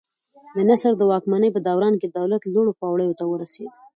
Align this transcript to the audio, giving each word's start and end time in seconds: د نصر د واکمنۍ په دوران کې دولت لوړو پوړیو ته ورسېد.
د 0.55 0.57
نصر 0.69 0.91
د 0.97 1.01
واکمنۍ 1.11 1.49
په 1.53 1.59
دوران 1.67 1.93
کې 2.01 2.07
دولت 2.17 2.41
لوړو 2.53 2.71
پوړیو 2.79 3.17
ته 3.19 3.23
ورسېد. 3.27 3.71